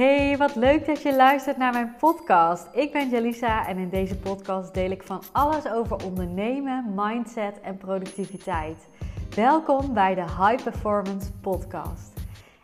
Hey, 0.00 0.36
wat 0.36 0.54
leuk 0.54 0.86
dat 0.86 1.02
je 1.02 1.16
luistert 1.16 1.56
naar 1.56 1.72
mijn 1.72 1.94
podcast. 1.98 2.68
Ik 2.72 2.92
ben 2.92 3.08
Jalisa 3.08 3.66
en 3.66 3.78
in 3.78 3.88
deze 3.88 4.16
podcast 4.16 4.74
deel 4.74 4.90
ik 4.90 5.02
van 5.02 5.22
alles 5.32 5.66
over 5.66 6.04
ondernemen, 6.04 6.92
mindset 6.94 7.60
en 7.60 7.76
productiviteit. 7.76 8.88
Welkom 9.34 9.94
bij 9.94 10.14
de 10.14 10.20
High 10.20 10.62
Performance 10.62 11.32
Podcast. 11.32 12.12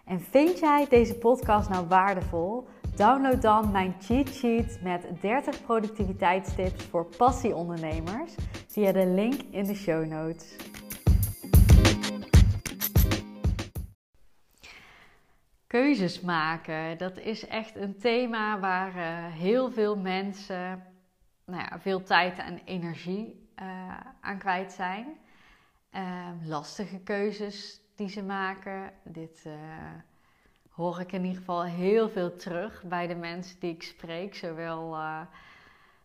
En 0.04 0.20
vind 0.20 0.58
jij 0.58 0.86
deze 0.88 1.14
podcast 1.14 1.68
nou 1.68 1.86
waardevol? 1.86 2.66
Download 2.94 3.42
dan 3.42 3.70
mijn 3.70 3.94
cheat 4.00 4.28
sheet 4.28 4.78
met 4.82 5.06
30 5.20 5.64
productiviteitstips 5.64 6.84
voor 6.84 7.06
passieondernemers 7.16 8.34
via 8.66 8.92
de 8.92 9.06
link 9.06 9.40
in 9.50 9.64
de 9.64 9.74
show 9.74 10.06
notes. 10.06 10.56
Keuzes 15.66 16.20
maken, 16.20 16.98
dat 16.98 17.18
is 17.18 17.46
echt 17.46 17.76
een 17.76 17.98
thema 17.98 18.60
waar 18.60 18.96
uh, 18.96 19.32
heel 19.32 19.70
veel 19.70 19.96
mensen 19.96 20.94
nou 21.46 21.62
ja, 21.70 21.80
veel 21.80 22.02
tijd 22.02 22.38
en 22.38 22.60
energie 22.64 23.48
uh, 23.62 24.00
aan 24.20 24.38
kwijt 24.38 24.72
zijn. 24.72 25.06
Uh, 25.92 26.28
lastige 26.44 26.98
keuzes 26.98 27.80
die 27.94 28.08
ze 28.08 28.22
maken. 28.22 28.92
Dit 29.04 29.42
eh, 29.46 29.52
hoor 30.70 31.00
ik 31.00 31.12
in 31.12 31.24
ieder 31.24 31.38
geval 31.38 31.64
heel 31.64 32.08
veel 32.08 32.36
terug 32.36 32.82
bij 32.84 33.06
de 33.06 33.14
mensen 33.14 33.60
die 33.60 33.74
ik 33.74 33.82
spreek, 33.82 34.34
zowel 34.34 34.96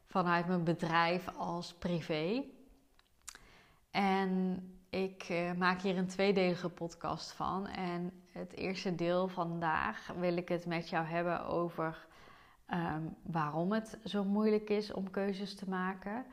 vanuit 0.07 0.47
mijn 0.47 0.63
bedrijf 0.63 1.27
als 1.37 1.73
privé. 1.73 2.43
En 3.91 4.63
ik 5.03 5.53
maak 5.57 5.81
hier 5.81 5.97
een 5.97 6.07
tweedelige 6.07 6.69
podcast 6.69 7.31
van. 7.31 7.67
En 7.67 8.23
het 8.31 8.53
eerste 8.53 8.95
deel 8.95 9.27
vandaag 9.27 10.07
wil 10.07 10.37
ik 10.37 10.49
het 10.49 10.65
met 10.65 10.89
jou 10.89 11.05
hebben 11.05 11.45
over 11.45 12.07
um, 12.73 13.15
waarom 13.23 13.71
het 13.71 13.99
zo 14.03 14.23
moeilijk 14.23 14.69
is 14.69 14.93
om 14.93 15.09
keuzes 15.09 15.55
te 15.55 15.69
maken. 15.69 16.25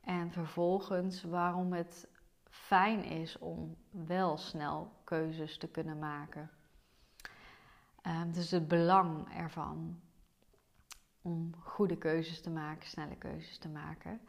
En 0.00 0.30
vervolgens 0.30 1.22
waarom 1.22 1.72
het 1.72 2.08
fijn 2.48 3.04
is 3.04 3.38
om 3.38 3.76
wel 3.90 4.36
snel 4.36 4.92
keuzes 5.04 5.58
te 5.58 5.68
kunnen 5.68 5.98
maken. 5.98 6.50
Um, 8.06 8.32
dus 8.32 8.50
het 8.50 8.68
belang 8.68 9.34
ervan 9.34 10.00
om 11.22 11.54
goede 11.58 11.96
keuzes 11.96 12.40
te 12.40 12.50
maken, 12.50 12.88
snelle 12.88 13.16
keuzes 13.16 13.58
te 13.58 13.68
maken. 13.68 14.20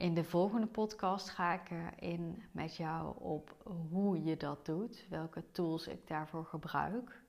In 0.00 0.14
de 0.14 0.24
volgende 0.24 0.66
podcast 0.66 1.28
ga 1.28 1.52
ik 1.52 1.70
in 1.98 2.42
met 2.52 2.76
jou 2.76 3.14
op 3.18 3.56
hoe 3.90 4.24
je 4.24 4.36
dat 4.36 4.66
doet, 4.66 5.06
welke 5.08 5.44
tools 5.52 5.86
ik 5.86 6.06
daarvoor 6.06 6.44
gebruik. 6.44 7.22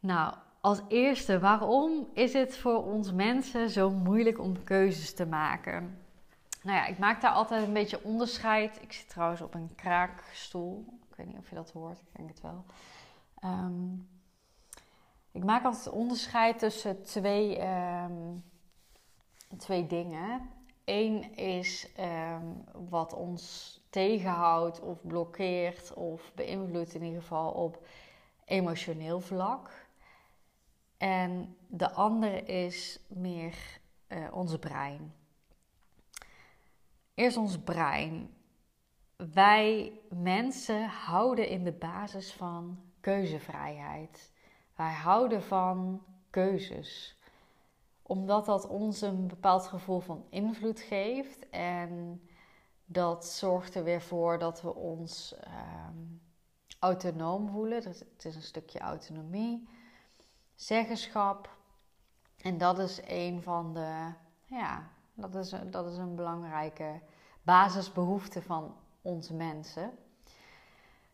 Nou, 0.00 0.34
als 0.60 0.80
eerste, 0.88 1.38
waarom 1.38 2.08
is 2.12 2.32
het 2.32 2.56
voor 2.56 2.84
ons 2.84 3.12
mensen 3.12 3.70
zo 3.70 3.90
moeilijk 3.90 4.38
om 4.38 4.64
keuzes 4.64 5.14
te 5.14 5.26
maken? 5.26 5.98
Nou 6.62 6.76
ja, 6.76 6.86
ik 6.86 6.98
maak 6.98 7.20
daar 7.20 7.32
altijd 7.32 7.66
een 7.66 7.72
beetje 7.72 8.04
onderscheid. 8.04 8.82
Ik 8.82 8.92
zit 8.92 9.08
trouwens 9.08 9.40
op 9.40 9.54
een 9.54 9.74
kraakstoel. 9.74 10.84
Ik 11.10 11.16
weet 11.16 11.26
niet 11.26 11.38
of 11.38 11.48
je 11.48 11.54
dat 11.54 11.72
hoort, 11.72 11.98
ik 11.98 12.16
denk 12.16 12.28
het 12.28 12.40
wel. 12.40 12.64
Ehm, 13.38 13.92
ik 15.32 15.44
maak 15.44 15.64
altijd 15.64 15.88
onderscheid 15.88 16.58
tussen 16.58 17.02
twee, 17.02 17.66
um, 17.66 18.44
twee 19.56 19.86
dingen. 19.86 20.62
Eén 20.84 21.34
is 21.36 21.88
um, 22.00 22.64
wat 22.88 23.12
ons 23.12 23.74
tegenhoudt 23.90 24.80
of 24.80 25.06
blokkeert 25.06 25.94
of 25.94 26.32
beïnvloedt 26.34 26.94
in 26.94 27.02
ieder 27.02 27.20
geval 27.20 27.50
op 27.50 27.86
emotioneel 28.44 29.20
vlak. 29.20 29.86
En 30.96 31.56
de 31.66 31.90
andere 31.90 32.42
is 32.42 33.00
meer 33.08 33.80
uh, 34.08 34.26
ons 34.32 34.58
brein. 34.58 35.14
Eerst 37.14 37.36
ons 37.36 37.58
brein. 37.58 38.34
Wij 39.16 40.00
mensen 40.08 40.88
houden 40.88 41.48
in 41.48 41.64
de 41.64 41.72
basis 41.72 42.32
van 42.32 42.78
keuzevrijheid. 43.00 44.32
Wij 44.74 44.92
houden 44.92 45.42
van 45.42 46.04
keuzes 46.30 47.16
omdat 48.06 48.44
dat 48.44 48.66
ons 48.66 49.00
een 49.00 49.26
bepaald 49.26 49.66
gevoel 49.66 50.00
van 50.00 50.24
invloed 50.30 50.80
geeft. 50.80 51.48
En 51.50 52.22
dat 52.84 53.26
zorgt 53.26 53.74
er 53.74 53.84
weer 53.84 54.02
voor 54.02 54.38
dat 54.38 54.62
we 54.62 54.74
ons 54.74 55.34
ehm, 55.40 55.98
autonoom 56.78 57.48
voelen. 57.48 57.82
Dus 57.82 57.98
het 57.98 58.24
is 58.24 58.36
een 58.36 58.42
stukje 58.42 58.78
autonomie, 58.78 59.68
zeggenschap. 60.54 61.56
En 62.36 62.58
dat 62.58 62.78
is 62.78 63.00
een 63.06 63.42
van 63.42 63.74
de, 63.74 64.12
ja, 64.44 64.90
dat 65.14 65.34
is, 65.34 65.54
dat 65.70 65.86
is 65.86 65.96
een 65.96 66.14
belangrijke 66.14 67.00
basisbehoefte 67.42 68.42
van 68.42 68.76
onze 69.02 69.34
mensen. 69.34 69.90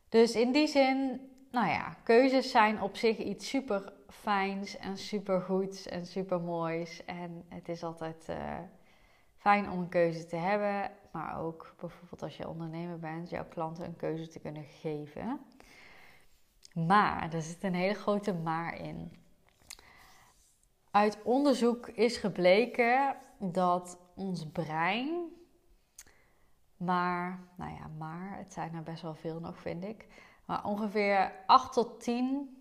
Dus 0.08 0.34
in 0.34 0.52
die 0.52 0.66
zin, 0.66 1.20
nou 1.50 1.68
ja, 1.68 1.96
keuzes 2.02 2.50
zijn 2.50 2.82
op 2.82 2.96
zich 2.96 3.18
iets 3.18 3.48
super 3.48 3.92
fijns 4.10 4.76
en 4.76 4.96
super 4.96 5.40
goeds 5.40 5.86
en 5.86 6.06
super 6.06 6.40
moois. 6.40 7.04
En 7.04 7.44
het 7.48 7.68
is 7.68 7.82
altijd 7.82 8.26
uh, 8.30 8.58
fijn 9.36 9.70
om 9.70 9.78
een 9.78 9.88
keuze 9.88 10.26
te 10.26 10.36
hebben, 10.36 10.90
maar 11.12 11.40
ook 11.40 11.74
bijvoorbeeld 11.78 12.22
als 12.22 12.36
je 12.36 12.48
ondernemer 12.48 12.98
bent, 12.98 13.30
jouw 13.30 13.48
klanten 13.48 13.84
een 13.84 13.96
keuze 13.96 14.28
te 14.28 14.38
kunnen 14.38 14.64
geven. 14.64 15.40
Maar 16.74 17.32
er 17.32 17.42
zit 17.42 17.62
een 17.62 17.74
hele 17.74 17.94
grote 17.94 18.34
maar 18.34 18.74
in. 18.74 19.12
Uit 20.90 21.22
onderzoek 21.22 21.88
is 21.88 22.16
gebleken 22.16 23.16
dat 23.38 23.98
ons 24.14 24.46
brein, 24.46 25.28
maar, 26.76 27.40
nou 27.56 27.72
ja, 27.72 27.86
maar, 27.98 28.38
het 28.38 28.52
zijn 28.52 28.74
er 28.74 28.82
best 28.82 29.02
wel 29.02 29.14
veel 29.14 29.40
nog, 29.40 29.58
vind 29.58 29.84
ik, 29.84 30.06
maar 30.44 30.64
ongeveer 30.64 31.32
8 31.46 31.72
tot 31.72 32.00
10 32.00 32.59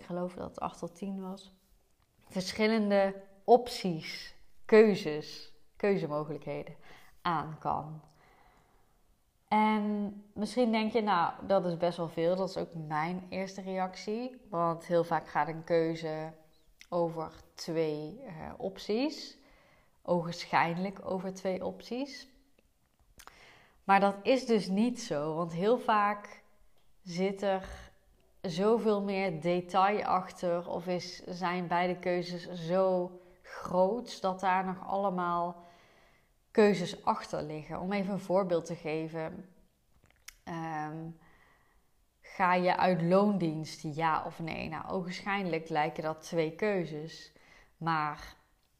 ik 0.00 0.06
geloof 0.06 0.34
dat 0.34 0.48
het 0.48 0.60
8 0.60 0.78
tot 0.78 0.94
10 0.94 1.20
was, 1.20 1.52
verschillende 2.28 3.22
opties, 3.44 4.34
keuzes, 4.64 5.52
keuzemogelijkheden 5.76 6.74
aan 7.22 7.56
kan. 7.58 8.00
En 9.48 10.14
misschien 10.32 10.72
denk 10.72 10.92
je, 10.92 11.02
nou, 11.02 11.32
dat 11.46 11.64
is 11.64 11.76
best 11.76 11.96
wel 11.96 12.08
veel. 12.08 12.36
Dat 12.36 12.48
is 12.48 12.56
ook 12.56 12.74
mijn 12.74 13.26
eerste 13.28 13.60
reactie. 13.60 14.40
Want 14.50 14.86
heel 14.86 15.04
vaak 15.04 15.28
gaat 15.28 15.48
een 15.48 15.64
keuze 15.64 16.32
over 16.88 17.32
twee 17.54 18.20
uh, 18.24 18.32
opties. 18.56 19.38
Ogenschijnlijk 20.02 21.00
over 21.04 21.34
twee 21.34 21.64
opties. 21.64 22.28
Maar 23.84 24.00
dat 24.00 24.16
is 24.22 24.46
dus 24.46 24.68
niet 24.68 25.00
zo. 25.00 25.34
Want 25.34 25.52
heel 25.52 25.78
vaak 25.78 26.42
zit 27.02 27.42
er 27.42 27.89
zoveel 28.42 29.02
meer 29.02 29.40
detail 29.40 30.04
achter? 30.04 30.68
Of 30.68 30.86
is, 30.86 31.24
zijn 31.24 31.66
beide 31.66 31.98
keuzes 31.98 32.48
zo 32.52 33.10
groot 33.42 34.20
dat 34.20 34.40
daar 34.40 34.64
nog 34.64 34.86
allemaal 34.86 35.68
keuzes 36.50 37.04
achter 37.04 37.42
liggen? 37.42 37.80
Om 37.80 37.92
even 37.92 38.12
een 38.12 38.20
voorbeeld 38.20 38.64
te 38.64 38.74
geven. 38.74 39.48
Ehm, 40.44 41.10
ga 42.20 42.54
je 42.54 42.76
uit 42.76 43.02
loondienst, 43.02 43.82
ja 43.82 44.24
of 44.24 44.38
nee? 44.38 44.68
Nou, 44.68 44.88
ogenschijnlijk 44.88 45.68
lijken 45.68 46.02
dat 46.02 46.22
twee 46.22 46.54
keuzes. 46.54 47.32
Maar 47.76 48.36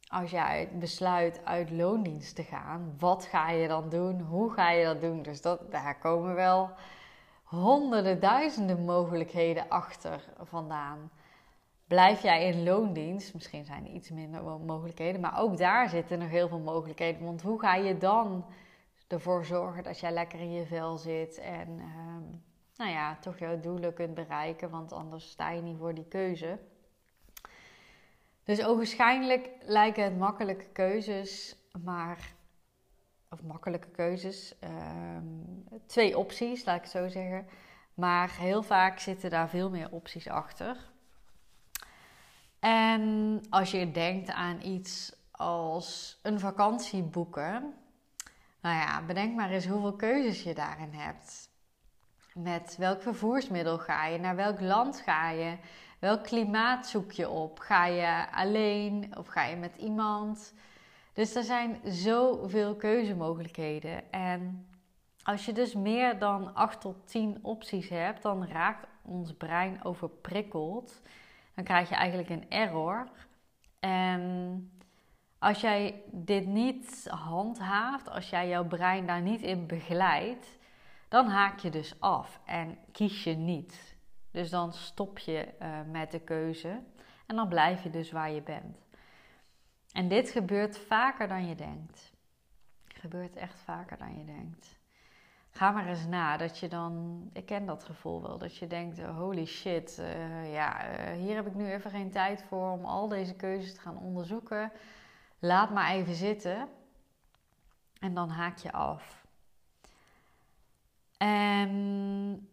als 0.06 0.30
jij 0.30 0.68
besluit 0.72 1.44
uit 1.44 1.70
loondienst 1.70 2.34
te 2.34 2.42
gaan, 2.42 2.94
wat 2.98 3.24
ga 3.24 3.50
je 3.50 3.68
dan 3.68 3.88
doen? 3.88 4.20
Hoe 4.20 4.52
ga 4.52 4.70
je 4.70 4.84
dat 4.84 5.00
doen? 5.00 5.22
Dus 5.22 5.40
dat, 5.40 5.70
daar 5.70 5.98
komen 5.98 6.34
wel 6.34 6.70
honderden, 7.50 8.20
duizenden 8.20 8.84
mogelijkheden 8.84 9.68
achter 9.68 10.24
vandaan. 10.38 11.10
Blijf 11.86 12.22
jij 12.22 12.46
in 12.46 12.62
loondienst, 12.62 13.34
misschien 13.34 13.64
zijn 13.64 13.86
er 13.86 13.92
iets 13.92 14.10
minder 14.10 14.42
mogelijkheden, 14.42 15.20
maar 15.20 15.40
ook 15.40 15.58
daar 15.58 15.88
zitten 15.88 16.18
nog 16.18 16.28
heel 16.28 16.48
veel 16.48 16.58
mogelijkheden. 16.58 17.24
Want 17.24 17.42
hoe 17.42 17.60
ga 17.60 17.74
je 17.74 17.98
dan 17.98 18.44
ervoor 19.08 19.44
zorgen 19.44 19.82
dat 19.82 20.00
jij 20.00 20.12
lekker 20.12 20.40
in 20.40 20.52
je 20.52 20.66
vel 20.66 20.98
zit 20.98 21.38
en 21.38 21.78
ehm, 21.78 22.22
nou 22.76 22.90
ja, 22.90 23.16
toch 23.20 23.38
jouw 23.38 23.60
doelen 23.60 23.94
kunt 23.94 24.14
bereiken, 24.14 24.70
want 24.70 24.92
anders 24.92 25.30
sta 25.30 25.50
je 25.50 25.62
niet 25.62 25.78
voor 25.78 25.94
die 25.94 26.08
keuze. 26.08 26.58
Dus 28.44 28.64
ogenschijnlijk 28.64 29.48
lijken 29.60 30.04
het 30.04 30.18
makkelijke 30.18 30.68
keuzes, 30.72 31.56
maar 31.84 32.32
of 33.30 33.42
makkelijke 33.42 33.90
keuzes. 33.90 34.58
Ehm, 34.58 35.24
twee 35.86 36.18
opties, 36.18 36.64
laat 36.64 36.76
ik 36.76 36.82
het 36.82 36.90
zo 36.90 37.08
zeggen. 37.08 37.46
Maar 37.94 38.36
heel 38.36 38.62
vaak 38.62 38.98
zitten 38.98 39.30
daar 39.30 39.48
veel 39.48 39.70
meer 39.70 39.90
opties 39.90 40.28
achter. 40.28 40.76
En 42.58 43.42
als 43.50 43.70
je 43.70 43.90
denkt 43.90 44.30
aan 44.30 44.62
iets 44.62 45.12
als 45.30 46.18
een 46.22 46.40
vakantie 46.40 47.02
boeken, 47.02 47.74
nou 48.60 48.76
ja, 48.76 49.02
bedenk 49.04 49.36
maar 49.36 49.50
eens 49.50 49.66
hoeveel 49.66 49.96
keuzes 49.96 50.42
je 50.42 50.54
daarin 50.54 50.92
hebt. 50.92 51.48
met 52.34 52.76
welk 52.78 53.02
vervoersmiddel 53.02 53.78
ga 53.78 54.06
je, 54.06 54.18
naar 54.18 54.36
welk 54.36 54.60
land 54.60 55.00
ga 55.00 55.30
je, 55.30 55.56
welk 55.98 56.24
klimaat 56.24 56.86
zoek 56.86 57.12
je 57.12 57.28
op. 57.28 57.58
Ga 57.58 57.86
je 57.86 58.32
alleen 58.32 59.12
of 59.16 59.26
ga 59.26 59.44
je 59.44 59.56
met 59.56 59.76
iemand? 59.76 60.52
Dus 61.12 61.34
er 61.34 61.42
zijn 61.42 61.80
zoveel 61.84 62.76
keuzemogelijkheden. 62.76 64.12
En 64.12 64.66
als 65.22 65.44
je 65.44 65.52
dus 65.52 65.74
meer 65.74 66.18
dan 66.18 66.54
8 66.54 66.80
tot 66.80 66.96
10 67.08 67.38
opties 67.42 67.88
hebt, 67.88 68.22
dan 68.22 68.46
raakt 68.46 68.86
ons 69.02 69.34
brein 69.34 69.84
overprikkeld. 69.84 71.02
Dan 71.54 71.64
krijg 71.64 71.88
je 71.88 71.94
eigenlijk 71.94 72.28
een 72.28 72.50
error. 72.50 73.08
En 73.80 74.70
als 75.38 75.60
jij 75.60 76.02
dit 76.10 76.46
niet 76.46 77.06
handhaaft, 77.08 78.10
als 78.10 78.30
jij 78.30 78.48
jouw 78.48 78.66
brein 78.66 79.06
daar 79.06 79.22
niet 79.22 79.42
in 79.42 79.66
begeleidt, 79.66 80.58
dan 81.08 81.26
haak 81.26 81.58
je 81.58 81.70
dus 81.70 82.00
af 82.00 82.40
en 82.44 82.78
kies 82.92 83.24
je 83.24 83.34
niet. 83.34 83.96
Dus 84.30 84.50
dan 84.50 84.72
stop 84.72 85.18
je 85.18 85.48
uh, 85.62 85.78
met 85.90 86.10
de 86.10 86.20
keuze 86.20 86.80
en 87.26 87.36
dan 87.36 87.48
blijf 87.48 87.82
je 87.82 87.90
dus 87.90 88.10
waar 88.10 88.30
je 88.30 88.42
bent. 88.42 88.89
En 89.92 90.08
dit 90.08 90.30
gebeurt 90.30 90.78
vaker 90.78 91.28
dan 91.28 91.46
je 91.46 91.54
denkt. 91.54 92.12
Gebeurt 92.84 93.36
echt 93.36 93.60
vaker 93.60 93.98
dan 93.98 94.18
je 94.18 94.24
denkt. 94.24 94.78
Ga 95.50 95.70
maar 95.70 95.86
eens 95.86 96.06
na 96.06 96.36
dat 96.36 96.58
je 96.58 96.68
dan, 96.68 97.22
ik 97.32 97.46
ken 97.46 97.66
dat 97.66 97.84
gevoel 97.84 98.22
wel, 98.22 98.38
dat 98.38 98.56
je 98.56 98.66
denkt: 98.66 98.98
oh, 98.98 99.16
holy 99.16 99.44
shit, 99.44 99.96
uh, 100.00 100.52
ja, 100.52 100.90
uh, 100.90 101.16
hier 101.16 101.34
heb 101.34 101.46
ik 101.46 101.54
nu 101.54 101.70
even 101.70 101.90
geen 101.90 102.10
tijd 102.10 102.42
voor 102.42 102.70
om 102.70 102.84
al 102.84 103.08
deze 103.08 103.34
keuzes 103.34 103.74
te 103.74 103.80
gaan 103.80 103.98
onderzoeken. 103.98 104.72
Laat 105.38 105.70
maar 105.70 105.90
even 105.90 106.14
zitten. 106.14 106.68
En 108.00 108.14
dan 108.14 108.30
haak 108.30 108.58
je 108.58 108.72
af. 108.72 109.26
En 111.16 112.48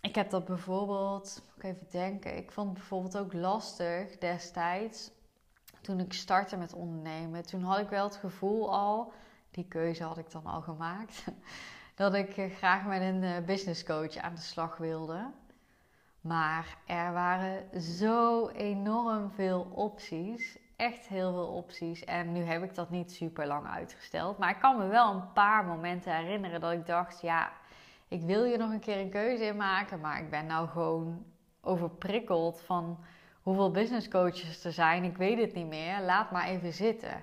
ik 0.00 0.14
heb 0.14 0.30
dat 0.30 0.44
bijvoorbeeld, 0.44 1.42
moet 1.46 1.64
ik 1.64 1.70
even 1.70 1.86
denken, 1.90 2.36
ik 2.36 2.52
vond 2.52 2.68
het 2.68 2.78
bijvoorbeeld 2.78 3.18
ook 3.18 3.32
lastig 3.32 4.18
destijds 4.18 5.10
toen 5.84 6.00
ik 6.00 6.12
startte 6.12 6.56
met 6.56 6.72
ondernemen. 6.72 7.46
Toen 7.46 7.62
had 7.62 7.78
ik 7.78 7.88
wel 7.88 8.04
het 8.04 8.16
gevoel 8.16 8.72
al, 8.72 9.12
die 9.50 9.68
keuze 9.68 10.04
had 10.04 10.18
ik 10.18 10.30
dan 10.30 10.46
al 10.46 10.60
gemaakt, 10.60 11.24
dat 11.94 12.14
ik 12.14 12.36
eh, 12.36 12.50
graag 12.50 12.84
met 12.84 13.00
een 13.00 13.22
eh, 13.22 13.44
business 13.44 13.84
coach 13.84 14.16
aan 14.16 14.34
de 14.34 14.40
slag 14.40 14.76
wilde. 14.76 15.30
Maar 16.20 16.76
er 16.86 17.12
waren 17.12 17.82
zo 17.82 18.48
enorm 18.48 19.30
veel 19.30 19.68
opties. 19.74 20.58
Echt 20.76 21.06
heel 21.06 21.32
veel 21.32 21.46
opties. 21.46 22.04
En 22.04 22.32
nu 22.32 22.42
heb 22.42 22.62
ik 22.62 22.74
dat 22.74 22.90
niet 22.90 23.12
super 23.12 23.46
lang 23.46 23.66
uitgesteld. 23.66 24.38
Maar 24.38 24.50
ik 24.50 24.58
kan 24.58 24.78
me 24.78 24.86
wel 24.86 25.14
een 25.14 25.32
paar 25.32 25.64
momenten 25.64 26.16
herinneren 26.16 26.60
dat 26.60 26.72
ik 26.72 26.86
dacht: 26.86 27.20
ja, 27.20 27.52
ik 28.08 28.22
wil 28.22 28.44
je 28.44 28.56
nog 28.56 28.70
een 28.70 28.80
keer 28.80 28.98
een 28.98 29.10
keuze 29.10 29.44
in 29.44 29.56
maken. 29.56 30.00
Maar 30.00 30.18
ik 30.18 30.30
ben 30.30 30.46
nou 30.46 30.68
gewoon 30.68 31.24
overprikkeld 31.60 32.60
van 32.60 32.98
hoeveel 33.44 33.70
business 33.70 34.08
coaches 34.08 34.64
er 34.64 34.72
zijn. 34.72 35.04
Ik 35.04 35.16
weet 35.16 35.38
het 35.38 35.54
niet 35.54 35.66
meer. 35.66 36.00
Laat 36.00 36.30
maar 36.30 36.46
even 36.46 36.72
zitten. 36.72 37.22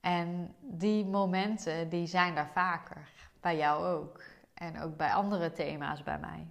En 0.00 0.54
die 0.60 1.04
momenten, 1.04 1.88
die 1.88 2.06
zijn 2.06 2.34
daar 2.34 2.50
vaker. 2.52 3.08
Bij 3.40 3.56
jou 3.56 3.86
ook. 3.86 4.22
En 4.54 4.80
ook 4.80 4.96
bij 4.96 5.12
andere 5.12 5.52
thema's 5.52 6.02
bij 6.02 6.18
mij. 6.18 6.46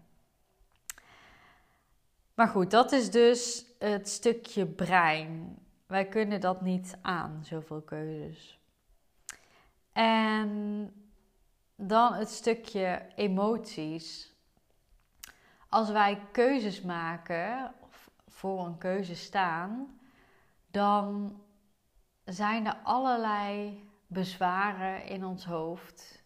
Maar 2.33 2.47
goed, 2.47 2.71
dat 2.71 2.91
is 2.91 3.11
dus 3.11 3.65
het 3.79 4.09
stukje 4.09 4.65
brein. 4.65 5.57
Wij 5.87 6.05
kunnen 6.05 6.41
dat 6.41 6.61
niet 6.61 6.97
aan, 7.01 7.39
zoveel 7.43 7.81
keuzes. 7.81 8.59
En 9.93 10.93
dan 11.75 12.13
het 12.13 12.29
stukje 12.29 13.07
emoties. 13.15 14.34
Als 15.75 15.89
wij 15.91 16.21
keuzes 16.31 16.81
maken 16.81 17.73
of 17.81 18.09
voor 18.27 18.65
een 18.65 18.77
keuze 18.77 19.15
staan, 19.15 19.99
dan 20.71 21.35
zijn 22.23 22.65
er 22.65 22.77
allerlei 22.83 23.83
bezwaren 24.07 25.05
in 25.05 25.25
ons 25.25 25.45
hoofd 25.45 26.23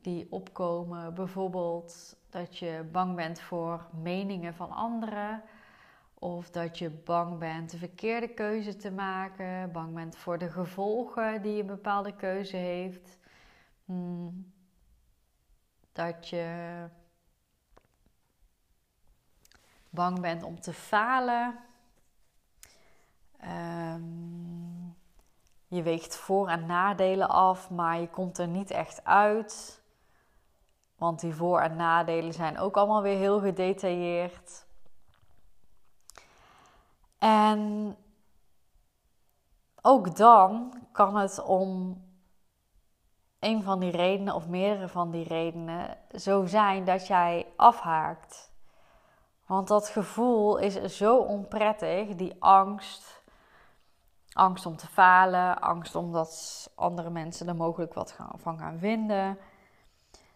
die 0.00 0.26
opkomen. 0.30 1.14
Bijvoorbeeld 1.14 2.16
dat 2.30 2.58
je 2.58 2.88
bang 2.92 3.16
bent 3.16 3.40
voor 3.40 3.88
meningen 4.02 4.54
van 4.54 4.70
anderen. 4.70 5.42
Of 6.14 6.50
dat 6.50 6.78
je 6.78 6.90
bang 6.90 7.38
bent 7.38 7.70
de 7.70 7.78
verkeerde 7.78 8.28
keuze 8.28 8.76
te 8.76 8.90
maken. 8.90 9.72
Bang 9.72 9.94
bent 9.94 10.16
voor 10.16 10.38
de 10.38 10.50
gevolgen 10.50 11.42
die 11.42 11.60
een 11.60 11.66
bepaalde 11.66 12.16
keuze 12.16 12.56
heeft. 12.56 13.18
Hmm. 13.84 14.52
Dat 15.92 16.28
je 16.28 16.88
bang 19.90 20.20
bent 20.20 20.42
om 20.42 20.60
te 20.60 20.72
falen. 20.72 21.58
Um, 23.44 24.96
je 25.66 25.82
weegt 25.82 26.16
voor- 26.16 26.48
en 26.48 26.66
nadelen 26.66 27.28
af, 27.28 27.70
maar 27.70 28.00
je 28.00 28.08
komt 28.08 28.38
er 28.38 28.48
niet 28.48 28.70
echt 28.70 29.04
uit. 29.04 29.82
Want 30.96 31.20
die 31.20 31.34
voor- 31.34 31.60
en 31.60 31.76
nadelen 31.76 32.32
zijn 32.32 32.58
ook 32.58 32.76
allemaal 32.76 33.02
weer 33.02 33.18
heel 33.18 33.40
gedetailleerd. 33.40 34.66
En 37.18 37.96
ook 39.82 40.16
dan 40.16 40.78
kan 40.92 41.16
het 41.16 41.42
om 41.42 42.02
een 43.38 43.62
van 43.62 43.80
die 43.80 43.90
redenen 43.90 44.34
of 44.34 44.48
meerdere 44.48 44.88
van 44.88 45.10
die 45.10 45.24
redenen 45.24 45.98
zo 46.14 46.46
zijn 46.46 46.84
dat 46.84 47.06
jij 47.06 47.46
afhaakt. 47.56 48.49
Want 49.50 49.68
dat 49.68 49.88
gevoel 49.88 50.58
is 50.58 50.96
zo 50.96 51.16
onprettig, 51.16 52.14
die 52.14 52.36
angst 52.38 53.22
Angst 54.32 54.66
om 54.66 54.76
te 54.76 54.86
falen, 54.86 55.60
angst 55.60 55.94
omdat 55.94 56.70
andere 56.74 57.10
mensen 57.10 57.48
er 57.48 57.56
mogelijk 57.56 57.94
wat 57.94 58.16
van 58.34 58.58
gaan 58.58 58.78
vinden. 58.78 59.38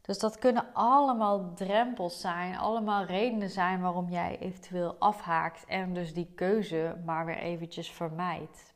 Dus 0.02 0.18
dat 0.18 0.38
kunnen 0.38 0.66
allemaal 0.72 1.52
drempels 1.54 2.20
zijn, 2.20 2.56
allemaal 2.58 3.04
redenen 3.04 3.50
zijn 3.50 3.80
waarom 3.80 4.08
jij 4.08 4.38
eventueel 4.38 4.96
afhaakt 4.98 5.64
en 5.64 5.94
dus 5.94 6.14
die 6.14 6.32
keuze 6.34 7.02
maar 7.04 7.26
weer 7.26 7.38
eventjes 7.38 7.90
vermijdt. 7.90 8.74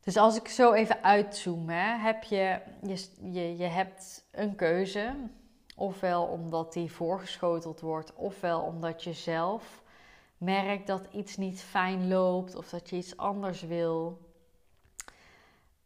Dus 0.00 0.16
als 0.16 0.36
ik 0.36 0.48
zo 0.48 0.72
even 0.72 1.02
uitzoom, 1.02 1.68
hè, 1.68 1.96
heb 1.98 2.22
je, 2.22 2.60
je, 3.22 3.56
je, 3.56 3.66
hebt 3.66 4.28
een 4.30 4.54
keuze, 4.54 5.14
ofwel 5.74 6.24
omdat 6.24 6.72
die 6.72 6.92
voorgeschoteld 6.92 7.80
wordt, 7.80 8.14
ofwel 8.14 8.60
omdat 8.60 9.04
je 9.04 9.12
zelf 9.12 9.82
merkt 10.38 10.86
dat 10.86 11.08
iets 11.12 11.36
niet 11.36 11.60
fijn 11.60 12.08
loopt 12.08 12.54
of 12.54 12.68
dat 12.68 12.90
je 12.90 12.96
iets 12.96 13.16
anders 13.16 13.62
wil. 13.62 14.18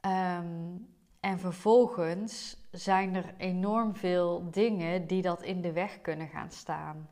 Ehm, 0.01 0.77
en 1.21 1.39
vervolgens 1.39 2.57
zijn 2.71 3.15
er 3.15 3.35
enorm 3.37 3.95
veel 3.95 4.51
dingen 4.51 5.07
die 5.07 5.23
dat 5.23 5.43
in 5.43 5.61
de 5.61 5.73
weg 5.73 6.01
kunnen 6.01 6.29
gaan 6.29 6.51
staan. 6.51 7.09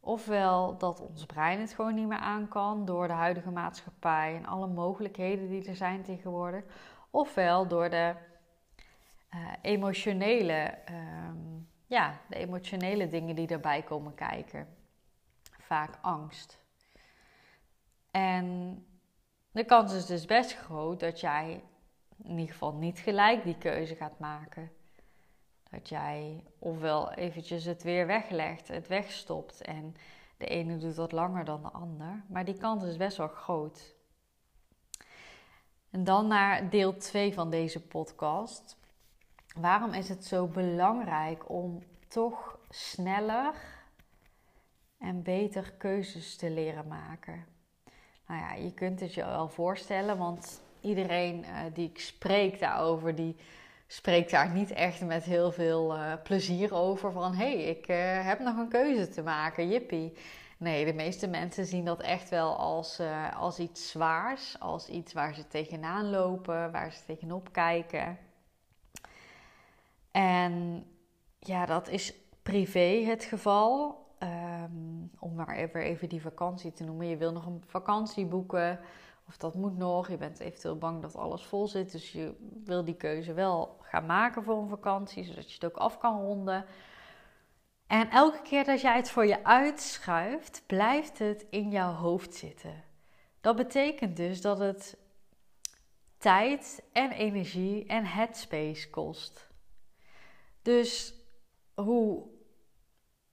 Ofwel 0.00 0.78
dat 0.78 1.00
ons 1.00 1.26
brein 1.26 1.60
het 1.60 1.72
gewoon 1.72 1.94
niet 1.94 2.08
meer 2.08 2.18
aan 2.18 2.48
kan 2.48 2.84
door 2.84 3.06
de 3.06 3.12
huidige 3.12 3.50
maatschappij 3.50 4.36
en 4.36 4.46
alle 4.46 4.66
mogelijkheden 4.66 5.48
die 5.48 5.68
er 5.68 5.76
zijn 5.76 6.02
tegenwoordig. 6.02 6.64
Ofwel 7.10 7.66
door 7.66 7.90
de 7.90 8.14
uh, 9.34 9.40
emotionele, 9.62 10.78
ehm, 10.84 11.60
ja, 11.90 12.20
de 12.28 12.36
emotionele 12.36 13.08
dingen 13.08 13.34
die 13.34 13.48
erbij 13.48 13.82
komen 13.82 14.14
kijken. 14.14 14.68
Vaak 15.58 15.98
angst. 16.00 16.58
En 18.10 18.86
de 19.50 19.64
kans 19.64 19.92
is 19.92 20.06
dus 20.06 20.24
best 20.24 20.56
groot 20.56 21.00
dat 21.00 21.20
jij 21.20 21.62
in 22.22 22.38
ieder 22.38 22.52
geval 22.52 22.74
niet 22.74 22.98
gelijk 22.98 23.44
die 23.44 23.58
keuze 23.58 23.94
gaat 23.94 24.18
maken. 24.18 24.70
Dat 25.70 25.88
jij 25.88 26.44
ofwel 26.58 27.12
eventjes 27.12 27.64
het 27.64 27.82
weer 27.82 28.06
weglegt, 28.06 28.68
het 28.68 28.88
wegstopt 28.88 29.60
en 29.60 29.96
de 30.36 30.46
ene 30.46 30.78
doet 30.78 30.94
wat 30.94 31.12
langer 31.12 31.44
dan 31.44 31.62
de 31.62 31.70
ander. 31.70 32.24
Maar 32.28 32.44
die 32.44 32.58
kans 32.58 32.84
is 32.84 32.96
best 32.96 33.16
wel 33.16 33.28
groot. 33.28 33.94
En 35.90 36.04
dan 36.04 36.26
naar 36.26 36.70
deel 36.70 36.96
2 36.96 37.34
van 37.34 37.50
deze 37.50 37.86
podcast. 37.86 38.79
Waarom 39.56 39.92
is 39.92 40.08
het 40.08 40.24
zo 40.24 40.46
belangrijk 40.46 41.50
om 41.50 41.82
toch 42.08 42.58
sneller 42.68 43.54
en 44.98 45.22
beter 45.22 45.72
keuzes 45.78 46.36
te 46.36 46.50
leren 46.50 46.88
maken? 46.88 47.44
Nou 48.26 48.40
ja, 48.40 48.54
je 48.54 48.74
kunt 48.74 49.00
het 49.00 49.14
je 49.14 49.24
wel 49.24 49.48
voorstellen, 49.48 50.18
want 50.18 50.62
iedereen 50.80 51.44
uh, 51.44 51.58
die 51.74 51.88
ik 51.88 52.00
spreek 52.00 52.60
daarover, 52.60 53.14
die 53.14 53.36
spreekt 53.86 54.30
daar 54.30 54.50
niet 54.50 54.70
echt 54.70 55.00
met 55.00 55.24
heel 55.24 55.52
veel 55.52 55.96
uh, 55.96 56.12
plezier 56.22 56.74
over. 56.74 57.12
Van 57.12 57.34
hé, 57.34 57.52
hey, 57.52 57.62
ik 57.62 57.88
uh, 57.88 57.96
heb 58.26 58.38
nog 58.38 58.56
een 58.56 58.68
keuze 58.68 59.08
te 59.08 59.22
maken, 59.22 59.68
jippie. 59.68 60.12
Nee, 60.56 60.84
de 60.84 60.94
meeste 60.94 61.28
mensen 61.28 61.66
zien 61.66 61.84
dat 61.84 62.00
echt 62.00 62.28
wel 62.28 62.56
als, 62.56 63.00
als 63.36 63.58
iets 63.58 63.90
zwaars, 63.90 64.56
als 64.58 64.88
iets 64.88 65.12
waar 65.12 65.34
ze 65.34 65.48
tegenaan 65.48 66.10
lopen, 66.10 66.72
waar 66.72 66.92
ze 66.92 67.04
tegenop 67.04 67.52
kijken. 67.52 68.18
En 70.20 70.86
ja, 71.38 71.66
dat 71.66 71.88
is 71.88 72.14
privé 72.42 73.04
het 73.04 73.24
geval. 73.24 73.98
Ehm, 74.18 75.06
om 75.18 75.34
maar 75.34 75.56
even, 75.56 75.80
even 75.80 76.08
die 76.08 76.20
vakantie 76.20 76.72
te 76.72 76.84
noemen. 76.84 77.06
Je 77.06 77.16
wil 77.16 77.32
nog 77.32 77.46
een 77.46 77.62
vakantie 77.66 78.26
boeken. 78.26 78.80
Of 79.28 79.36
dat 79.36 79.54
moet 79.54 79.76
nog. 79.76 80.08
Je 80.08 80.16
bent 80.16 80.40
eventueel 80.40 80.78
bang 80.78 81.02
dat 81.02 81.16
alles 81.16 81.44
vol 81.44 81.68
zit. 81.68 81.92
Dus 81.92 82.12
je 82.12 82.34
wil 82.64 82.84
die 82.84 82.94
keuze 82.94 83.32
wel 83.32 83.76
gaan 83.80 84.06
maken 84.06 84.42
voor 84.42 84.58
een 84.58 84.68
vakantie. 84.68 85.24
Zodat 85.24 85.48
je 85.48 85.54
het 85.54 85.64
ook 85.64 85.76
af 85.76 85.98
kan 85.98 86.20
ronden. 86.20 86.64
En 87.86 88.10
elke 88.10 88.42
keer 88.42 88.64
dat 88.64 88.80
jij 88.80 88.96
het 88.96 89.10
voor 89.10 89.26
je 89.26 89.44
uitschuift, 89.44 90.62
blijft 90.66 91.18
het 91.18 91.46
in 91.50 91.70
jouw 91.70 91.92
hoofd 91.92 92.34
zitten. 92.34 92.84
Dat 93.40 93.56
betekent 93.56 94.16
dus 94.16 94.40
dat 94.40 94.58
het 94.58 94.96
tijd 96.18 96.82
en 96.92 97.10
energie 97.10 97.86
en 97.86 98.04
headspace 98.04 98.90
kost. 98.90 99.49
Dus 100.62 101.14
hoe 101.74 102.26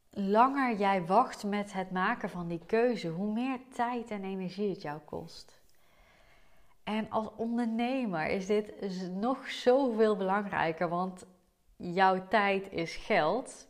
langer 0.09 0.77
jij 0.77 1.05
wacht 1.05 1.43
met 1.43 1.73
het 1.73 1.91
maken 1.91 2.29
van 2.29 2.47
die 2.47 2.65
keuze, 2.65 3.07
hoe 3.07 3.33
meer 3.33 3.59
tijd 3.73 4.11
en 4.11 4.23
energie 4.23 4.69
het 4.69 4.81
jou 4.81 4.99
kost. 4.99 5.61
En 6.83 7.09
als 7.09 7.29
ondernemer 7.35 8.27
is 8.27 8.45
dit 8.45 8.73
nog 9.11 9.49
zoveel 9.49 10.15
belangrijker, 10.15 10.89
want 10.89 11.25
jouw 11.75 12.27
tijd 12.27 12.71
is 12.71 12.95
geld. 12.95 13.67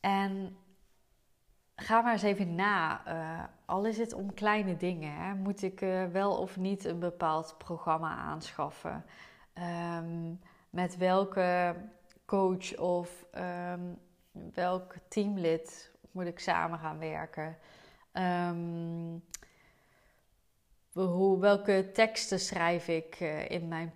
En 0.00 0.56
ga 1.76 2.00
maar 2.00 2.12
eens 2.12 2.22
even 2.22 2.54
na. 2.54 3.06
Uh, 3.08 3.44
al 3.64 3.84
is 3.84 3.98
het 3.98 4.12
om 4.12 4.34
kleine 4.34 4.76
dingen. 4.76 5.14
Hè? 5.14 5.34
Moet 5.34 5.62
ik 5.62 5.80
uh, 5.80 6.04
wel 6.04 6.36
of 6.38 6.56
niet 6.56 6.84
een 6.84 6.98
bepaald 6.98 7.54
programma 7.58 8.16
aanschaffen? 8.16 9.04
Um, 9.98 10.40
met 10.70 10.96
welke 10.96 11.74
coach 12.24 12.76
of 12.76 13.26
um, 13.34 13.98
welk 14.54 14.94
teamlid 15.08 15.92
moet 16.10 16.26
ik 16.26 16.38
samen 16.38 16.78
gaan 16.78 16.98
werken? 16.98 17.56
Um, 18.12 19.22
hoe, 20.92 21.40
welke 21.40 21.90
teksten 21.92 22.40
schrijf 22.40 22.88
ik 22.88 23.20
uh, 23.20 23.50
in 23.50 23.68
mijn 23.68 23.94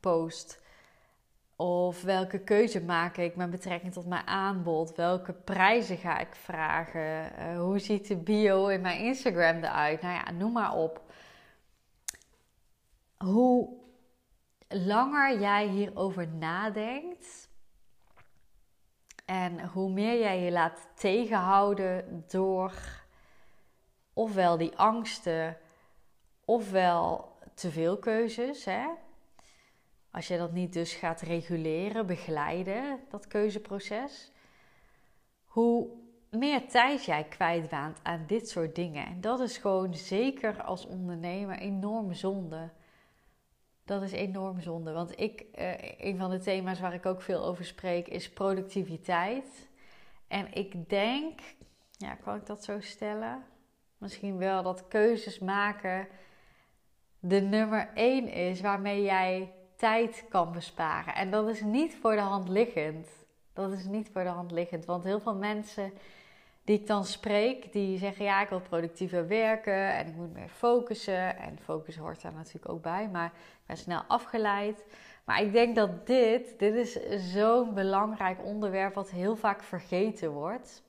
post? 0.00 0.64
Of 1.56 2.02
welke 2.02 2.38
keuze 2.38 2.82
maak 2.82 3.16
ik 3.16 3.36
met 3.36 3.50
betrekking 3.50 3.92
tot 3.92 4.06
mijn 4.06 4.26
aanbod? 4.26 4.94
Welke 4.94 5.32
prijzen 5.32 5.96
ga 5.96 6.18
ik 6.18 6.34
vragen? 6.34 7.32
Uh, 7.38 7.58
hoe 7.58 7.78
ziet 7.78 8.08
de 8.08 8.16
bio 8.16 8.66
in 8.66 8.80
mijn 8.80 9.00
Instagram 9.00 9.56
eruit? 9.56 10.02
Nou 10.02 10.14
ja, 10.14 10.30
noem 10.30 10.52
maar 10.52 10.74
op. 10.74 11.00
Hoe 13.16 13.68
langer 14.68 15.40
jij 15.40 15.66
hierover 15.68 16.28
nadenkt 16.28 17.48
en 19.24 19.66
hoe 19.66 19.90
meer 19.90 20.18
jij 20.18 20.40
je 20.40 20.50
laat 20.50 20.88
tegenhouden 20.94 22.24
door 22.28 22.72
ofwel 24.12 24.56
die 24.56 24.76
angsten, 24.76 25.56
ofwel 26.44 27.34
te 27.54 27.70
veel 27.70 27.98
keuzes, 27.98 28.64
hè? 28.64 28.86
Als 30.10 30.28
je 30.28 30.36
dat 30.36 30.52
niet 30.52 30.72
dus 30.72 30.94
gaat 30.94 31.20
reguleren, 31.20 32.06
begeleiden, 32.06 33.00
dat 33.08 33.26
keuzeproces, 33.26 34.32
hoe 35.44 35.88
meer 36.30 36.68
tijd 36.68 37.04
jij 37.04 37.24
kwijtwaant 37.24 38.00
aan 38.02 38.24
dit 38.26 38.48
soort 38.48 38.74
dingen. 38.74 39.06
En 39.06 39.20
dat 39.20 39.40
is 39.40 39.56
gewoon 39.56 39.94
zeker 39.94 40.62
als 40.62 40.86
ondernemer 40.86 41.58
enorm 41.58 42.14
zonde. 42.14 42.70
Dat 43.86 44.02
is 44.02 44.12
enorm 44.12 44.60
zonde. 44.60 44.92
Want 44.92 45.20
ik, 45.20 45.44
uh, 45.58 45.72
een 45.98 46.18
van 46.18 46.30
de 46.30 46.38
thema's 46.38 46.80
waar 46.80 46.94
ik 46.94 47.06
ook 47.06 47.22
veel 47.22 47.44
over 47.44 47.64
spreek 47.64 48.08
is 48.08 48.30
productiviteit. 48.30 49.68
En 50.28 50.52
ik 50.52 50.88
denk, 50.88 51.40
ja, 51.90 52.14
kan 52.14 52.36
ik 52.36 52.46
dat 52.46 52.64
zo 52.64 52.80
stellen? 52.80 53.44
Misschien 53.98 54.36
wel 54.36 54.62
dat 54.62 54.88
keuzes 54.88 55.38
maken 55.38 56.08
de 57.18 57.40
nummer 57.40 57.90
één 57.94 58.28
is 58.28 58.60
waarmee 58.60 59.02
jij 59.02 59.52
tijd 59.76 60.24
kan 60.28 60.52
besparen. 60.52 61.14
En 61.14 61.30
dat 61.30 61.48
is 61.48 61.62
niet 61.62 61.96
voor 62.00 62.14
de 62.14 62.20
hand 62.20 62.48
liggend. 62.48 63.08
Dat 63.52 63.72
is 63.72 63.84
niet 63.84 64.10
voor 64.12 64.22
de 64.22 64.28
hand 64.28 64.50
liggend. 64.50 64.84
Want 64.84 65.04
heel 65.04 65.20
veel 65.20 65.36
mensen 65.36 65.92
die 66.66 66.80
ik 66.80 66.86
dan 66.86 67.04
spreek, 67.04 67.72
die 67.72 67.98
zeggen 67.98 68.24
ja, 68.24 68.42
ik 68.42 68.48
wil 68.48 68.60
productiever 68.60 69.28
werken 69.28 69.94
en 69.94 70.06
ik 70.06 70.14
moet 70.14 70.32
meer 70.32 70.48
focussen. 70.48 71.38
En 71.38 71.58
focus 71.58 71.96
hoort 71.96 72.22
daar 72.22 72.32
natuurlijk 72.32 72.68
ook 72.68 72.82
bij, 72.82 73.08
maar 73.08 73.26
ik 73.26 73.66
ben 73.66 73.76
snel 73.76 74.02
afgeleid. 74.08 74.84
Maar 75.24 75.42
ik 75.42 75.52
denk 75.52 75.76
dat 75.76 76.06
dit, 76.06 76.58
dit 76.58 76.74
is 76.74 76.98
zo'n 77.32 77.74
belangrijk 77.74 78.44
onderwerp 78.44 78.94
wat 78.94 79.10
heel 79.10 79.36
vaak 79.36 79.62
vergeten 79.62 80.30
wordt. 80.30 80.82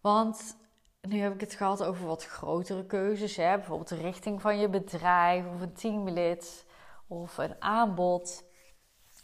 Want 0.00 0.56
nu 1.00 1.18
heb 1.18 1.34
ik 1.34 1.40
het 1.40 1.54
gehad 1.54 1.84
over 1.84 2.06
wat 2.06 2.24
grotere 2.24 2.86
keuzes, 2.86 3.36
hè? 3.36 3.56
bijvoorbeeld 3.56 3.88
de 3.88 3.96
richting 3.96 4.40
van 4.40 4.58
je 4.58 4.68
bedrijf 4.68 5.46
of 5.54 5.60
een 5.60 5.72
teamlid 5.72 6.66
of 7.06 7.38
een 7.38 7.62
aanbod. 7.62 8.44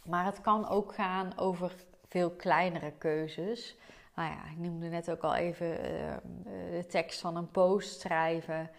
Maar 0.05 0.25
het 0.25 0.41
kan 0.41 0.67
ook 0.67 0.93
gaan 0.93 1.37
over 1.37 1.75
veel 2.07 2.31
kleinere 2.31 2.91
keuzes. 2.91 3.77
Nou 4.21 4.33
ja, 4.33 4.51
ik 4.51 4.57
noemde 4.57 4.87
net 4.87 5.11
ook 5.11 5.21
al 5.21 5.35
even 5.35 5.67
uh, 5.67 6.15
de 6.71 6.85
tekst 6.89 7.19
van 7.19 7.35
een 7.35 7.51
post 7.51 7.99
schrijven. 7.99 8.69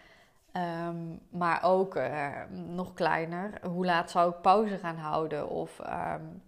Um, 0.86 1.20
maar 1.30 1.62
ook 1.62 1.96
uh, 1.96 2.42
nog 2.50 2.94
kleiner, 2.94 3.60
hoe 3.62 3.84
laat 3.84 4.10
zou 4.10 4.30
ik 4.30 4.40
pauze 4.40 4.78
gaan 4.78 4.96
houden? 4.96 5.48
Of 5.48 5.78
um, 5.78 6.42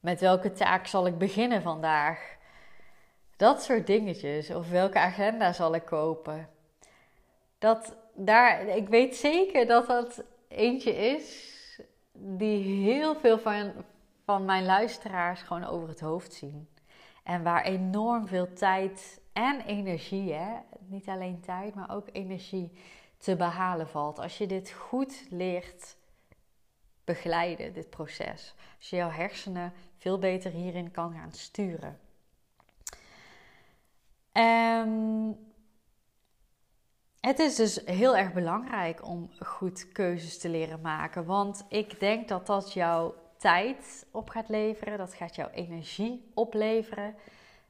met 0.00 0.20
welke 0.20 0.52
taak 0.52 0.86
zal 0.86 1.06
ik 1.06 1.18
beginnen 1.18 1.62
vandaag? 1.62 2.36
Dat 3.36 3.62
soort 3.62 3.86
dingetjes. 3.86 4.50
Of 4.50 4.70
welke 4.70 4.98
agenda 4.98 5.52
zal 5.52 5.74
ik 5.74 5.84
kopen? 5.84 6.48
Dat 7.58 7.96
daar, 8.14 8.66
ik 8.66 8.88
weet 8.88 9.16
zeker 9.16 9.66
dat 9.66 9.86
dat 9.86 10.24
eentje 10.48 10.92
is 10.92 11.52
die 12.12 12.84
heel 12.84 13.14
veel 13.14 13.38
van, 13.38 13.72
van 14.24 14.44
mijn 14.44 14.64
luisteraars 14.64 15.42
gewoon 15.42 15.64
over 15.64 15.88
het 15.88 16.00
hoofd 16.00 16.32
zien. 16.32 16.68
En 17.24 17.42
waar 17.42 17.64
enorm 17.64 18.26
veel 18.26 18.52
tijd 18.52 19.20
en 19.32 19.60
energie, 19.60 20.32
hè? 20.32 20.58
niet 20.86 21.08
alleen 21.08 21.40
tijd, 21.40 21.74
maar 21.74 21.90
ook 21.90 22.08
energie 22.12 22.72
te 23.18 23.36
behalen 23.36 23.88
valt. 23.88 24.18
Als 24.18 24.38
je 24.38 24.46
dit 24.46 24.70
goed 24.70 25.24
leert 25.30 25.96
begeleiden, 27.04 27.72
dit 27.72 27.90
proces. 27.90 28.54
Als 28.78 28.90
je 28.90 28.96
jouw 28.96 29.10
hersenen 29.10 29.72
veel 29.96 30.18
beter 30.18 30.50
hierin 30.50 30.90
kan 30.90 31.12
gaan 31.12 31.32
sturen. 31.32 31.98
Um, 34.32 35.52
het 37.20 37.38
is 37.38 37.54
dus 37.54 37.80
heel 37.84 38.16
erg 38.16 38.32
belangrijk 38.32 39.06
om 39.06 39.30
goed 39.38 39.92
keuzes 39.92 40.38
te 40.38 40.48
leren 40.48 40.80
maken. 40.80 41.24
Want 41.24 41.64
ik 41.68 42.00
denk 42.00 42.28
dat 42.28 42.46
dat 42.46 42.72
jouw 42.72 43.14
op 44.10 44.30
gaat 44.30 44.48
leveren. 44.48 44.98
Dat 44.98 45.14
gaat 45.14 45.34
jouw 45.34 45.48
energie 45.48 46.30
opleveren. 46.34 47.14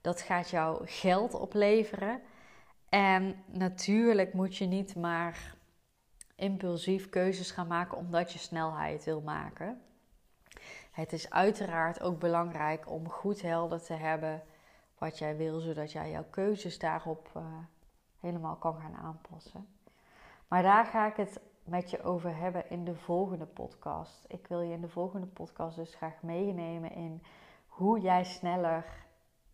Dat 0.00 0.20
gaat 0.20 0.50
jouw 0.50 0.80
geld 0.84 1.34
opleveren. 1.34 2.20
En 2.88 3.44
natuurlijk 3.46 4.32
moet 4.32 4.56
je 4.56 4.66
niet 4.66 4.96
maar 4.96 5.54
impulsief 6.36 7.08
keuzes 7.08 7.50
gaan 7.50 7.66
maken 7.66 7.98
omdat 7.98 8.32
je 8.32 8.38
snelheid 8.38 9.04
wil 9.04 9.20
maken. 9.20 9.82
Het 10.90 11.12
is 11.12 11.30
uiteraard 11.30 12.00
ook 12.00 12.18
belangrijk 12.18 12.90
om 12.90 13.08
goed 13.08 13.42
helder 13.42 13.82
te 13.82 13.94
hebben 13.94 14.42
wat 14.98 15.18
jij 15.18 15.36
wil, 15.36 15.60
zodat 15.60 15.92
jij 15.92 16.10
jouw 16.10 16.26
keuzes 16.30 16.78
daarop 16.78 17.30
uh, 17.36 17.42
helemaal 18.20 18.56
kan 18.56 18.76
gaan 18.80 18.94
aanpassen. 18.94 19.68
Maar 20.48 20.62
daar 20.62 20.86
ga 20.86 21.06
ik 21.06 21.16
het 21.16 21.40
met 21.64 21.90
je 21.90 22.02
over 22.02 22.36
hebben 22.36 22.70
in 22.70 22.84
de 22.84 22.94
volgende 22.94 23.46
podcast. 23.46 24.24
Ik 24.28 24.46
wil 24.46 24.60
je 24.60 24.72
in 24.72 24.80
de 24.80 24.88
volgende 24.88 25.26
podcast 25.26 25.76
dus 25.76 25.94
graag 25.94 26.22
meenemen 26.22 26.92
in 26.92 27.22
hoe 27.66 28.00
jij 28.00 28.24
sneller 28.24 28.84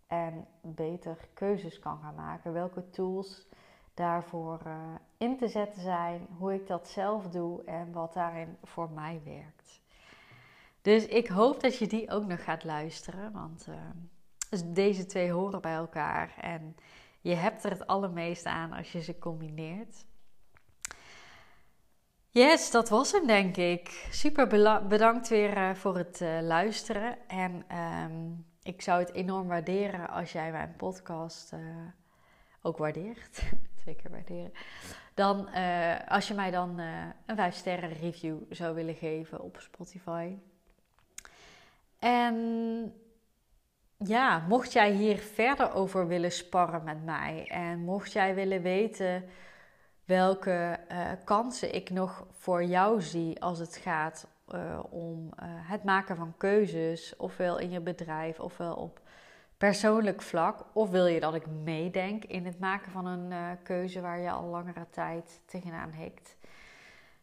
en 0.06 0.46
beter 0.60 1.28
keuzes 1.34 1.78
kan 1.78 1.98
gaan 2.02 2.14
maken. 2.14 2.52
Welke 2.52 2.90
tools 2.90 3.46
daarvoor 3.94 4.60
uh, 4.66 4.74
in 5.16 5.36
te 5.36 5.48
zetten 5.48 5.82
zijn, 5.82 6.26
hoe 6.38 6.54
ik 6.54 6.66
dat 6.66 6.88
zelf 6.88 7.28
doe 7.28 7.64
en 7.64 7.92
wat 7.92 8.12
daarin 8.12 8.56
voor 8.62 8.90
mij 8.90 9.20
werkt. 9.24 9.80
Dus 10.82 11.06
ik 11.06 11.28
hoop 11.28 11.60
dat 11.60 11.78
je 11.78 11.86
die 11.86 12.10
ook 12.10 12.26
nog 12.26 12.44
gaat 12.44 12.64
luisteren, 12.64 13.32
want 13.32 13.66
uh, 13.68 14.64
deze 14.74 15.06
twee 15.06 15.32
horen 15.32 15.60
bij 15.60 15.74
elkaar 15.74 16.34
en 16.40 16.76
je 17.20 17.34
hebt 17.34 17.64
er 17.64 17.70
het 17.70 17.86
allermeest 17.86 18.46
aan 18.46 18.72
als 18.72 18.92
je 18.92 19.02
ze 19.02 19.18
combineert. 19.18 20.04
Yes, 22.32 22.70
dat 22.70 22.88
was 22.88 23.12
hem 23.12 23.26
denk 23.26 23.56
ik. 23.56 24.06
Super 24.10 24.46
bedankt 24.88 25.28
weer 25.28 25.56
uh, 25.56 25.74
voor 25.74 25.96
het 25.96 26.20
uh, 26.20 26.38
luisteren. 26.42 27.28
En 27.28 27.64
um, 27.76 28.46
ik 28.62 28.82
zou 28.82 29.00
het 29.00 29.12
enorm 29.12 29.48
waarderen 29.48 30.10
als 30.10 30.32
jij 30.32 30.50
mijn 30.50 30.74
podcast 30.76 31.52
uh, 31.52 31.58
ook 32.62 32.78
waardeert. 32.78 33.42
Twee 33.82 33.94
keer 33.94 34.10
waarderen. 34.10 34.52
Dan 35.14 35.48
als 36.08 36.28
je 36.28 36.34
mij 36.34 36.50
dan 36.50 36.78
een 37.26 37.36
5 37.36 37.54
sterren 37.54 37.92
review 37.92 38.36
zou 38.50 38.74
willen 38.74 38.94
geven 38.94 39.40
op 39.40 39.56
Spotify. 39.60 40.34
En 41.98 42.94
ja, 43.96 44.44
mocht 44.48 44.72
jij 44.72 44.90
hier 44.90 45.18
verder 45.18 45.72
over 45.74 46.06
willen 46.06 46.32
sparren 46.32 46.84
met 46.84 47.04
mij 47.04 47.46
en 47.48 47.78
mocht 47.78 48.12
jij 48.12 48.34
willen 48.34 48.62
weten 48.62 49.24
welke 50.10 50.78
uh, 50.92 51.10
kansen 51.24 51.74
ik 51.74 51.90
nog 51.90 52.26
voor 52.30 52.64
jou 52.64 53.02
zie 53.02 53.42
als 53.42 53.58
het 53.58 53.76
gaat 53.76 54.26
uh, 54.54 54.80
om 54.90 55.26
uh, 55.26 55.44
het 55.46 55.84
maken 55.84 56.16
van 56.16 56.34
keuzes, 56.36 57.16
ofwel 57.16 57.58
in 57.58 57.70
je 57.70 57.80
bedrijf 57.80 58.40
ofwel 58.40 58.74
op 58.74 59.00
persoonlijk 59.58 60.22
vlak, 60.22 60.64
of 60.72 60.90
wil 60.90 61.06
je 61.06 61.20
dat 61.20 61.34
ik 61.34 61.46
meedenk 61.46 62.24
in 62.24 62.46
het 62.46 62.58
maken 62.58 62.92
van 62.92 63.06
een 63.06 63.58
keuze 63.62 64.00
waar 64.00 64.20
je 64.20 64.30
al 64.30 64.44
langere 64.44 64.86
tijd 64.90 65.40
tegenaan 65.46 65.92
hikt. 65.92 66.36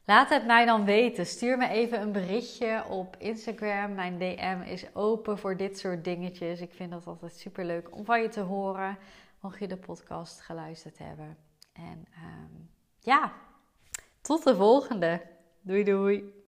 Laat 0.06 0.30
het 0.30 0.46
mij 0.46 0.66
dan 0.66 0.86
weten. 0.86 1.26
Stuur 1.26 1.58
me 1.58 1.68
even 1.68 2.02
een 2.02 2.12
berichtje 2.12 2.84
op 2.90 3.16
Instagram. 3.20 3.94
Mijn 3.94 4.18
DM 4.18 4.62
is 4.66 4.96
open 4.96 5.38
voor 5.38 5.58
dit 5.58 5.80
soort 5.80 6.04
dingetjes. 6.04 6.62
Ik 6.62 6.74
vind 6.74 6.92
dat 6.92 7.08
altijd 7.08 7.34
super 7.34 7.66
leuk 7.66 7.96
om 7.96 8.06
van 8.06 8.22
je 8.22 8.28
te 8.28 8.42
horen. 8.42 8.98
Mocht 9.40 9.60
je 9.60 9.68
de 9.68 9.78
podcast 9.78 10.42
geluisterd 10.42 10.98
hebben. 10.98 11.38
En 11.74 12.08
um, 12.24 12.70
ja, 13.00 13.34
tot 14.22 14.44
de 14.44 14.56
volgende. 14.56 15.22
Doei 15.62 15.84
doei. 15.84 16.38